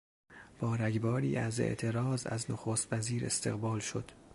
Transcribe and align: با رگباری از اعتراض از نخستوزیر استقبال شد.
با 0.59 0.75
رگباری 0.75 1.37
از 1.37 1.59
اعتراض 1.59 2.27
از 2.27 2.51
نخستوزیر 2.51 3.25
استقبال 3.25 3.79
شد. 3.79 4.11